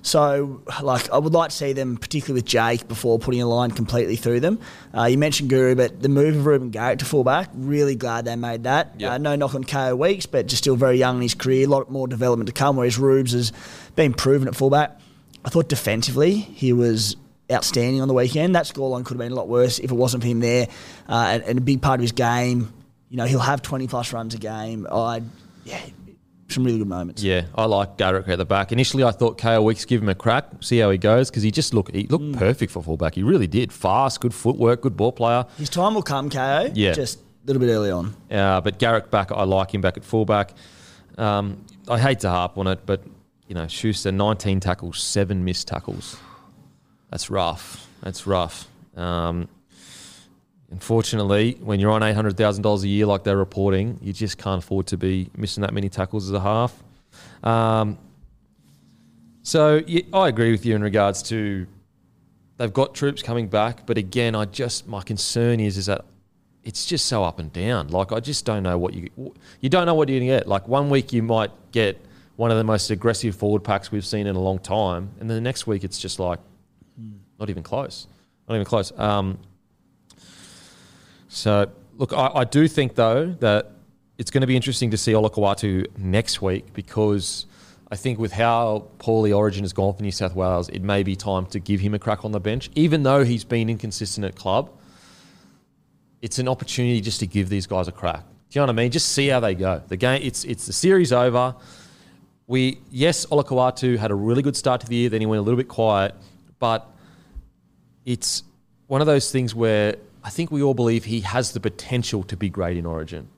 So, 0.07 0.61
like, 0.81 1.11
I 1.11 1.17
would 1.17 1.33
like 1.33 1.49
to 1.49 1.55
see 1.55 1.73
them, 1.73 1.97
particularly 1.97 2.37
with 2.37 2.45
Jake, 2.45 2.87
before 2.87 3.19
putting 3.19 3.41
a 3.41 3.45
line 3.45 3.71
completely 3.71 4.15
through 4.15 4.39
them. 4.39 4.57
Uh, 4.95 5.03
you 5.03 5.17
mentioned 5.17 5.49
Guru, 5.49 5.75
but 5.75 6.01
the 6.01 6.07
move 6.07 6.37
of 6.37 6.45
Reuben 6.45 6.69
Garrick 6.69 6.99
to 6.99 7.05
fullback, 7.05 7.49
really 7.53 7.95
glad 7.95 8.23
they 8.23 8.37
made 8.37 8.63
that. 8.63 8.93
Yeah. 8.97 9.11
Uh, 9.11 9.17
no 9.17 9.35
knock 9.35 9.53
on 9.53 9.65
Kaeo 9.65 9.97
Weekes, 9.97 10.25
but 10.25 10.47
just 10.47 10.63
still 10.63 10.77
very 10.77 10.97
young 10.97 11.17
in 11.17 11.23
his 11.23 11.35
career, 11.35 11.67
a 11.67 11.69
lot 11.69 11.91
more 11.91 12.07
development 12.07 12.47
to 12.47 12.53
come, 12.53 12.77
whereas 12.77 12.97
Rubes 12.97 13.33
has 13.33 13.51
been 13.97 14.13
proven 14.13 14.47
at 14.47 14.55
fullback. 14.55 14.97
I 15.43 15.49
thought 15.49 15.67
defensively, 15.67 16.37
he 16.37 16.71
was 16.71 17.17
outstanding 17.51 18.01
on 18.01 18.07
the 18.07 18.13
weekend. 18.13 18.55
That 18.55 18.63
scoreline 18.63 19.03
could 19.03 19.15
have 19.15 19.19
been 19.19 19.33
a 19.33 19.35
lot 19.35 19.49
worse 19.49 19.77
if 19.77 19.91
it 19.91 19.95
wasn't 19.95 20.23
for 20.23 20.29
him 20.29 20.39
there. 20.39 20.69
Uh, 21.09 21.31
and, 21.31 21.43
and 21.43 21.57
a 21.57 21.61
big 21.61 21.81
part 21.81 21.99
of 21.99 22.01
his 22.03 22.13
game, 22.13 22.71
you 23.09 23.17
know, 23.17 23.25
he'll 23.25 23.39
have 23.39 23.61
20 23.61 23.87
plus 23.87 24.13
runs 24.13 24.33
a 24.35 24.37
game. 24.37 24.87
I, 24.89 25.21
yeah, 25.65 25.81
some 26.49 26.63
really 26.63 26.77
good 26.79 26.87
moments. 26.87 27.21
yeah. 27.23 27.45
I 27.55 27.65
like 27.65 27.97
Garrick 27.97 28.27
at 28.29 28.37
the 28.37 28.45
back. 28.45 28.71
Initially, 28.71 29.03
I 29.03 29.11
thought 29.11 29.37
Kaeo 29.37 29.63
Weekes 29.63 29.83
give 29.85 30.01
him 30.01 30.09
a 30.09 30.15
crack, 30.15 30.45
see 30.61 30.77
how 30.79 30.89
he 30.89 30.97
goes, 30.97 31.29
because 31.29 31.43
he 31.43 31.51
just 31.51 31.73
looked 31.73 31.93
he 31.93 32.07
looked 32.07 32.23
Mm. 32.23 32.37
perfect 32.37 32.71
for 32.71 32.81
fullback. 32.81 33.15
He 33.15 33.23
really 33.23 33.47
did. 33.47 33.73
Fast, 33.73 34.21
good 34.21 34.33
footwork, 34.33 34.81
good 34.81 34.95
ball 34.95 35.11
player. 35.11 35.45
His 35.57 35.69
time 35.69 35.93
will 35.93 36.01
come, 36.03 36.29
Kaeo. 36.29 36.71
Yeah. 36.73 36.93
Just 36.93 37.19
a 37.19 37.47
little 37.47 37.59
bit 37.59 37.69
early 37.71 37.91
on. 37.91 38.15
Uh, 38.31 38.61
but 38.61 38.77
Garrick 38.79 39.11
back, 39.11 39.31
I 39.31 39.43
like 39.43 39.73
him 39.73 39.81
back 39.81 39.97
at 39.97 40.03
fullback. 40.05 40.53
Um, 41.17 41.65
I 41.89 41.99
hate 41.99 42.19
to 42.21 42.29
harp 42.29 42.57
on 42.57 42.67
it, 42.67 42.79
but 42.85 43.01
you 43.47 43.55
know, 43.55 43.67
Schuster, 43.67 44.11
19 44.11 44.59
tackles, 44.59 45.01
seven 45.01 45.43
missed 45.45 45.67
tackles. 45.67 46.17
That's 47.09 47.29
rough. 47.29 47.87
That's 48.03 48.27
rough. 48.27 48.67
Um, 48.95 49.47
unfortunately, 50.71 51.57
when 51.61 51.79
you're 51.79 51.91
on 51.91 52.01
$800,000 52.01 52.83
a 52.83 52.87
year 52.87 53.05
like 53.05 53.23
they're 53.23 53.37
reporting, 53.37 53.99
you 54.01 54.13
just 54.13 54.37
can't 54.37 54.63
afford 54.63 54.87
to 54.87 54.97
be 54.97 55.29
missing 55.35 55.61
that 55.61 55.73
many 55.73 55.89
tackles 55.89 56.25
as 56.29 56.33
a 56.33 56.39
half. 56.39 56.83
Um, 57.43 57.97
so 59.43 59.81
yeah, 59.87 60.01
I 60.13 60.27
agree 60.27 60.51
with 60.51 60.65
you 60.65 60.75
in 60.75 60.81
regards 60.81 61.23
to 61.23 61.65
they've 62.57 62.73
got 62.73 62.93
troops 62.93 63.21
coming 63.21 63.47
back, 63.47 63.85
but 63.85 63.97
again, 63.97 64.35
I 64.35 64.45
just 64.45 64.87
my 64.87 65.01
concern 65.01 65.59
is 65.59 65.77
is 65.77 65.85
that 65.85 66.03
it's 66.63 66.85
just 66.85 67.05
so 67.05 67.23
up 67.23 67.39
and 67.39 67.51
down. 67.53 67.87
Like 67.87 68.11
I 68.11 68.19
just 68.19 68.43
don't 68.43 68.63
know 68.63 68.77
what 68.77 68.93
you 68.93 69.09
you 69.61 69.69
don't 69.69 69.85
know 69.85 69.95
what 69.95 70.09
you're 70.09 70.19
gonna 70.19 70.39
get. 70.39 70.47
Like 70.47 70.67
one 70.67 70.89
week 70.89 71.13
you 71.13 71.23
might 71.23 71.51
get 71.71 71.97
one 72.35 72.51
of 72.51 72.57
the 72.57 72.63
most 72.63 72.91
aggressive 72.91 73.35
forward 73.35 73.63
packs 73.63 73.89
we've 73.91 74.05
seen 74.05 74.27
in 74.27 74.35
a 74.35 74.39
long 74.39 74.59
time, 74.59 75.11
and 75.19 75.29
then 75.29 75.37
the 75.37 75.41
next 75.41 75.65
week 75.65 75.85
it's 75.85 75.97
just 75.97 76.19
like 76.19 76.39
not 77.39 77.49
even 77.49 77.63
close, 77.63 78.07
not 78.49 78.55
even 78.55 78.65
close. 78.65 78.91
Um, 78.99 79.39
so 81.27 81.69
look, 81.97 82.13
I, 82.13 82.31
I 82.35 82.43
do 82.43 82.67
think 82.67 82.95
though 82.95 83.27
that 83.39 83.71
it's 84.17 84.31
going 84.31 84.41
to 84.41 84.47
be 84.47 84.55
interesting 84.55 84.91
to 84.91 84.97
see 84.97 85.13
Olakau'atu 85.13 85.97
next 85.97 86.41
week 86.41 86.73
because 86.73 87.45
I 87.91 87.95
think 87.95 88.19
with 88.19 88.31
how 88.31 88.87
poorly 88.97 89.31
Origin 89.31 89.63
has 89.63 89.73
gone 89.73 89.93
for 89.93 90.03
New 90.03 90.11
South 90.11 90.35
Wales, 90.35 90.69
it 90.69 90.81
may 90.81 91.03
be 91.03 91.15
time 91.15 91.45
to 91.47 91.59
give 91.59 91.79
him 91.79 91.93
a 91.93 91.99
crack 91.99 92.25
on 92.25 92.31
the 92.31 92.39
bench, 92.39 92.69
even 92.75 93.03
though 93.03 93.23
he's 93.23 93.43
been 93.43 93.69
inconsistent 93.69 94.25
at 94.25 94.35
club 94.35 94.71
it's 96.21 96.39
an 96.39 96.47
opportunity 96.47 97.01
just 97.01 97.19
to 97.19 97.27
give 97.27 97.49
these 97.49 97.67
guys 97.67 97.87
a 97.87 97.91
crack. 97.91 98.23
Do 98.49 98.59
you 98.59 98.61
know 98.61 98.67
what 98.67 98.79
I 98.79 98.83
mean? 98.83 98.91
Just 98.91 99.09
see 99.09 99.27
how 99.27 99.39
they 99.39 99.55
go. 99.55 99.81
The 99.87 99.97
game, 99.97 100.21
it's 100.23 100.43
it's 100.45 100.65
the 100.65 100.73
series 100.73 101.11
over. 101.11 101.55
We 102.47 102.79
yes, 102.89 103.25
Olakau'atu 103.25 103.97
had 103.97 104.11
a 104.11 104.15
really 104.15 104.41
good 104.41 104.55
start 104.55 104.81
to 104.81 104.87
the 104.87 104.95
year. 104.95 105.09
Then 105.09 105.21
he 105.21 105.27
went 105.27 105.39
a 105.39 105.43
little 105.43 105.57
bit 105.57 105.67
quiet, 105.67 106.15
but 106.59 106.89
it's 108.05 108.43
one 108.87 109.01
of 109.01 109.07
those 109.07 109.31
things 109.31 109.53
where 109.53 109.95
I 110.27 110.29
think 110.29 110.51
we 110.51 110.61
all 110.61 110.73
believe 110.73 111.05
he 111.05 111.21
has 111.21 111.53
the 111.53 111.61
potential 111.61 112.21
to 112.23 112.35
be 112.35 112.49
great 112.49 112.75
in 112.75 112.85
Origin. 112.85 113.29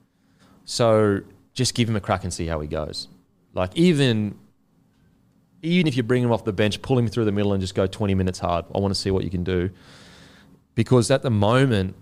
So 0.65 1.21
just 1.53 1.75
give 1.75 1.87
him 1.87 1.95
a 1.95 1.99
crack 1.99 2.23
and 2.23 2.33
see 2.33 2.47
how 2.47 2.59
he 2.61 2.67
goes. 2.67 3.07
Like 3.53 3.77
even 3.77 4.39
even 5.61 5.85
if 5.85 5.95
you 5.95 6.01
bring 6.01 6.23
him 6.23 6.31
off 6.31 6.45
the 6.45 6.51
bench, 6.51 6.81
pull 6.81 6.97
him 6.97 7.07
through 7.07 7.25
the 7.25 7.31
middle 7.31 7.53
and 7.53 7.61
just 7.61 7.75
go 7.75 7.85
20 7.85 8.15
minutes 8.15 8.39
hard. 8.39 8.65
I 8.73 8.79
want 8.79 8.91
to 8.91 8.99
see 8.99 9.11
what 9.11 9.23
you 9.23 9.29
can 9.29 9.43
do. 9.43 9.69
Because 10.73 11.11
at 11.11 11.21
the 11.21 11.29
moment, 11.29 11.95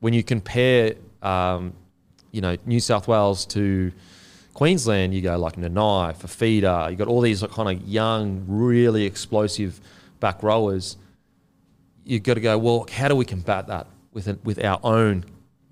when 0.00 0.12
you 0.12 0.22
compare, 0.22 0.96
um, 1.22 1.72
you 2.30 2.42
know, 2.42 2.58
New 2.66 2.80
South 2.80 3.08
Wales 3.08 3.46
to 3.46 3.90
Queensland, 4.52 5.14
you 5.14 5.22
go 5.22 5.38
like 5.38 5.56
Nanai, 5.56 6.14
Fifita, 6.14 6.90
you 6.90 6.96
got 6.96 7.08
all 7.08 7.22
these 7.22 7.42
kind 7.42 7.70
of 7.74 7.88
young, 7.88 8.44
really 8.46 9.06
explosive 9.06 9.80
back 10.18 10.42
rowers. 10.42 10.98
You've 12.04 12.22
got 12.22 12.34
to 12.34 12.42
go, 12.42 12.58
well, 12.58 12.86
how 12.92 13.08
do 13.08 13.16
we 13.16 13.24
combat 13.24 13.68
that 13.68 13.86
with 14.12 14.26
an, 14.26 14.38
with 14.44 14.62
our 14.64 14.78
own, 14.82 15.24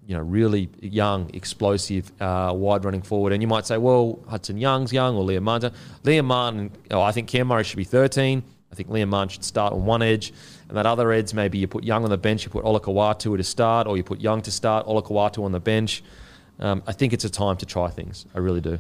you 0.07 0.17
know, 0.17 0.23
really 0.23 0.69
young, 0.81 1.31
explosive, 1.35 2.11
uh, 2.21 2.53
wide 2.55 2.85
running 2.85 3.03
forward? 3.03 3.33
And 3.33 3.43
you 3.43 3.49
might 3.49 3.67
say, 3.67 3.79
well, 3.79 4.21
Hudson 4.29 4.59
Young's 4.59 4.93
young 4.93 5.17
or 5.17 5.25
Liam 5.25 5.43
Martin. 5.43 5.73
Liam 6.05 6.25
Martin, 6.25 6.71
oh, 6.91 7.01
I 7.01 7.13
think 7.13 7.29
Cam 7.29 7.49
Murray 7.49 7.65
should 7.65 7.77
be 7.77 7.85
13. 7.85 8.43
I 8.71 8.75
think 8.75 8.89
Liam 8.89 9.09
Martin 9.09 9.31
should 9.31 9.45
start 9.45 9.73
on 9.73 9.85
one 9.85 10.03
edge. 10.03 10.33
And 10.69 10.77
that 10.77 10.87
other 10.87 11.11
edge, 11.13 11.33
maybe 11.33 11.59
you 11.59 11.67
put 11.67 11.85
Young 11.85 12.05
on 12.05 12.11
the 12.11 12.19
bench, 12.19 12.45
you 12.45 12.51
put 12.51 12.65
Olakau'atu 12.65 13.37
to 13.37 13.45
start, 13.45 13.87
or 13.87 13.97
you 13.97 14.03
put 14.03 14.21
Young 14.21 14.43
to 14.43 14.51
start, 14.51 14.87
Olakau'atu 14.87 15.45
on 15.45 15.53
the 15.53 15.61
bench. 15.61 16.03
Um, 16.59 16.83
I 16.87 16.93
think 16.93 17.13
it's 17.13 17.25
a 17.25 17.31
time 17.31 17.57
to 17.59 17.67
try 17.67 17.89
things. 17.89 18.27
I 18.35 18.39
really 18.39 18.61
do. 18.61 18.79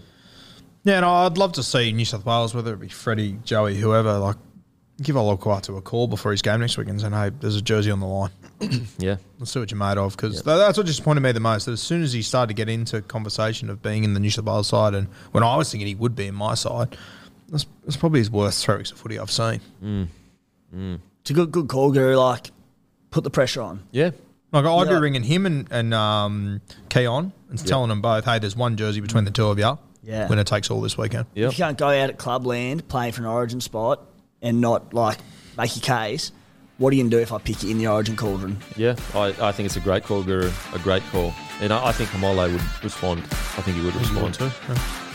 Yeah, 0.84 1.00
no, 1.00 1.10
I'd 1.10 1.38
love 1.38 1.52
to 1.52 1.62
see 1.62 1.92
New 1.92 2.04
South 2.04 2.24
Wales, 2.24 2.54
whether 2.54 2.72
it 2.72 2.80
be 2.80 2.88
Freddie, 2.88 3.38
Joey, 3.44 3.76
whoever, 3.76 4.18
like 4.18 4.36
give 5.02 5.14
Olakau'atu 5.16 5.76
a 5.76 5.80
call 5.80 6.08
before 6.08 6.32
his 6.32 6.42
game 6.42 6.60
next 6.60 6.76
week 6.76 6.88
and 6.88 7.00
say, 7.00 7.08
hey, 7.10 7.30
there's 7.40 7.56
a 7.56 7.62
jersey 7.62 7.90
on 7.90 8.00
the 8.00 8.06
line. 8.06 8.30
Yeah. 8.98 9.16
Let's 9.38 9.52
see 9.52 9.60
what 9.60 9.70
you're 9.70 9.78
made 9.78 9.98
of. 9.98 10.16
Because 10.16 10.42
that's 10.42 10.76
what 10.76 10.84
disappointed 10.86 11.20
me 11.20 11.30
the 11.30 11.38
most. 11.40 11.66
That 11.66 11.72
as 11.72 11.80
soon 11.80 12.02
as 12.02 12.12
he 12.12 12.22
started 12.22 12.48
to 12.48 12.54
get 12.54 12.68
into 12.68 13.00
conversation 13.02 13.70
of 13.70 13.80
being 13.82 14.02
in 14.02 14.14
the 14.14 14.20
New 14.20 14.30
South 14.30 14.46
Wales 14.46 14.66
side, 14.68 14.94
and 14.94 15.06
when 15.30 15.44
I 15.44 15.54
was 15.56 15.70
thinking 15.70 15.86
he 15.86 15.94
would 15.94 16.16
be 16.16 16.26
in 16.26 16.34
my 16.34 16.54
side, 16.54 16.96
that's, 17.48 17.66
that's 17.84 17.96
probably 17.96 18.18
his 18.18 18.30
worst 18.30 18.64
three 18.64 18.76
weeks 18.78 18.90
of 18.90 18.98
footy 18.98 19.16
I've 19.18 19.30
seen. 19.30 19.60
It's 20.72 21.30
a 21.30 21.34
good 21.34 21.52
good 21.52 21.68
call, 21.68 21.92
Guru. 21.92 22.16
Like, 22.16 22.50
put 23.10 23.22
the 23.24 23.30
pressure 23.30 23.62
on. 23.62 23.84
Yeah. 23.92 24.10
Like 24.52 24.64
I'd 24.64 24.88
Yeah. 24.88 24.94
be 24.94 25.00
ringing 25.00 25.22
him 25.22 25.46
and 25.46 25.68
and 25.70 25.94
um, 25.94 26.60
Keaon 26.88 27.32
and 27.50 27.66
telling 27.66 27.88
them 27.90 28.00
both, 28.00 28.24
hey, 28.24 28.38
there's 28.38 28.56
one 28.56 28.76
jersey 28.76 29.00
between 29.00 29.24
the 29.24 29.30
two 29.30 29.46
of 29.46 29.58
you. 29.58 29.78
Yeah. 30.02 30.26
Winner 30.28 30.44
takes 30.44 30.70
all 30.70 30.80
this 30.80 30.96
weekend. 30.98 31.26
Yeah. 31.34 31.46
You 31.50 31.52
can't 31.52 31.76
go 31.78 31.86
out 31.88 32.10
at 32.10 32.18
clubland 32.18 32.88
playing 32.88 33.12
for 33.12 33.20
an 33.20 33.26
origin 33.26 33.60
spot 33.60 34.00
and 34.42 34.60
not 34.60 34.92
like 34.94 35.18
make 35.56 35.74
your 35.76 35.82
case, 35.82 36.32
what 36.78 36.92
are 36.92 36.96
you 36.96 37.02
gonna 37.02 37.10
do 37.10 37.18
if 37.18 37.32
I 37.32 37.38
pick 37.38 37.62
you 37.62 37.70
in 37.70 37.78
the 37.78 37.88
origin 37.88 38.16
cauldron? 38.16 38.58
Yeah. 38.76 38.94
I, 39.14 39.34
I 39.40 39.52
think 39.52 39.66
it's 39.66 39.76
a 39.76 39.80
great 39.80 40.04
call, 40.04 40.22
Guru. 40.22 40.50
A 40.74 40.78
great 40.78 41.02
call. 41.10 41.34
And 41.60 41.72
I, 41.72 41.86
I 41.88 41.92
think 41.92 42.10
Haumole 42.10 42.52
would 42.52 42.84
respond. 42.84 43.20
I 43.22 43.62
think 43.62 43.76
he 43.76 43.84
would 43.84 43.96
respond. 43.96 44.34
too. 44.34 44.50
Yeah. 44.68 45.07